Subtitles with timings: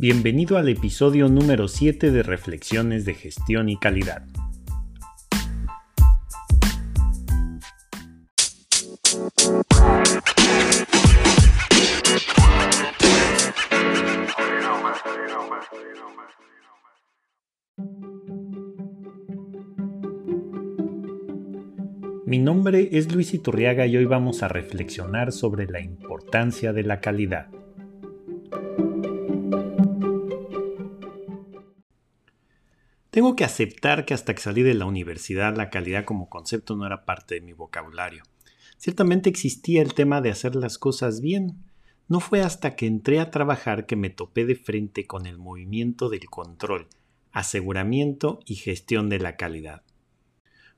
[0.00, 4.22] Bienvenido al episodio número 7 de Reflexiones de Gestión y Calidad.
[22.24, 27.00] Mi nombre es Luis Iturriaga y hoy vamos a reflexionar sobre la importancia de la
[27.00, 27.48] calidad.
[33.18, 36.86] Tengo que aceptar que hasta que salí de la universidad la calidad como concepto no
[36.86, 38.22] era parte de mi vocabulario.
[38.76, 41.56] Ciertamente existía el tema de hacer las cosas bien.
[42.06, 46.08] No fue hasta que entré a trabajar que me topé de frente con el movimiento
[46.08, 46.86] del control,
[47.32, 49.82] aseguramiento y gestión de la calidad.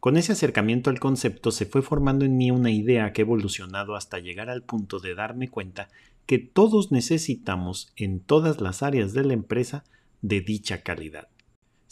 [0.00, 3.94] Con ese acercamiento al concepto se fue formando en mí una idea que ha evolucionado
[3.94, 5.90] hasta llegar al punto de darme cuenta
[6.24, 9.84] que todos necesitamos en todas las áreas de la empresa
[10.22, 11.28] de dicha calidad.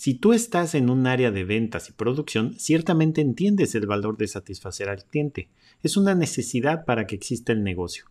[0.00, 4.28] Si tú estás en un área de ventas y producción, ciertamente entiendes el valor de
[4.28, 5.50] satisfacer al cliente.
[5.82, 8.06] Es una necesidad para que exista el negocio.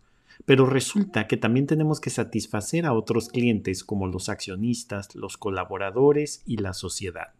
[0.46, 6.44] Pero resulta que también tenemos que satisfacer a otros clientes como los accionistas, los colaboradores
[6.46, 7.34] y la sociedad.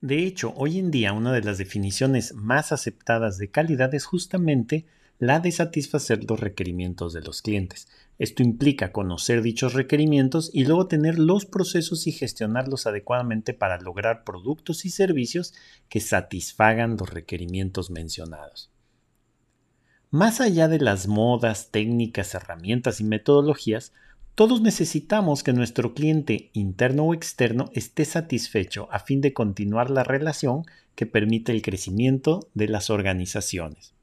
[0.00, 4.86] De hecho, hoy en día una de las definiciones más aceptadas de calidad es justamente
[5.20, 7.88] la de satisfacer los requerimientos de los clientes.
[8.18, 14.24] Esto implica conocer dichos requerimientos y luego tener los procesos y gestionarlos adecuadamente para lograr
[14.24, 15.52] productos y servicios
[15.90, 18.70] que satisfagan los requerimientos mencionados.
[20.10, 23.92] Más allá de las modas, técnicas, herramientas y metodologías,
[24.34, 30.02] todos necesitamos que nuestro cliente interno o externo esté satisfecho a fin de continuar la
[30.02, 33.99] relación que permite el crecimiento de las organizaciones.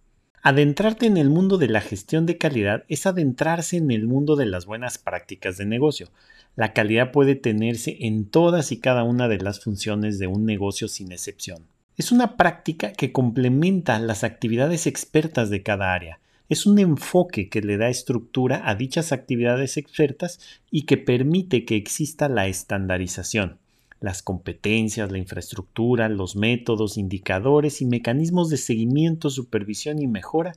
[0.47, 4.45] Adentrarte en el mundo de la gestión de calidad es adentrarse en el mundo de
[4.45, 6.07] las buenas prácticas de negocio.
[6.55, 10.87] La calidad puede tenerse en todas y cada una de las funciones de un negocio
[10.87, 11.65] sin excepción.
[11.97, 17.61] Es una práctica que complementa las actividades expertas de cada área es un enfoque que
[17.61, 20.39] le da estructura a dichas actividades expertas
[20.71, 23.57] y que permite que exista la estandarización,
[23.99, 30.53] las competencias, la infraestructura, los métodos, indicadores y mecanismos de seguimiento, supervisión y mejora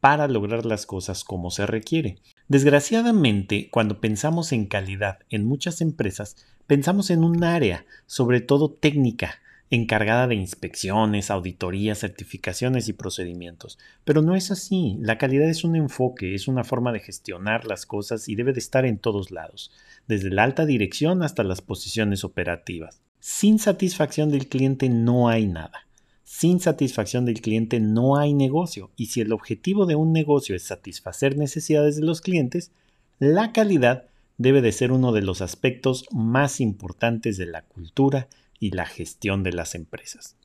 [0.00, 2.18] para lograr las cosas como se requiere.
[2.48, 9.40] Desgraciadamente, cuando pensamos en calidad en muchas empresas, pensamos en un área, sobre todo técnica,
[9.70, 13.78] encargada de inspecciones, auditorías, certificaciones y procedimientos.
[14.04, 14.96] Pero no es así.
[15.00, 18.60] La calidad es un enfoque, es una forma de gestionar las cosas y debe de
[18.60, 19.70] estar en todos lados,
[20.06, 23.02] desde la alta dirección hasta las posiciones operativas.
[23.20, 25.86] Sin satisfacción del cliente no hay nada.
[26.24, 28.90] Sin satisfacción del cliente no hay negocio.
[28.96, 32.70] Y si el objetivo de un negocio es satisfacer necesidades de los clientes,
[33.18, 34.04] la calidad
[34.36, 38.28] debe de ser uno de los aspectos más importantes de la cultura
[38.60, 40.36] y la gestión de las empresas.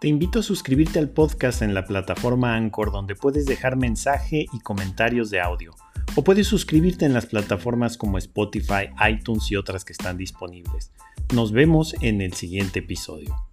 [0.00, 4.60] Te invito a suscribirte al podcast en la plataforma Anchor donde puedes dejar mensaje y
[4.60, 5.74] comentarios de audio.
[6.16, 10.90] O puedes suscribirte en las plataformas como Spotify, iTunes y otras que están disponibles.
[11.34, 13.49] Nos vemos en el siguiente episodio.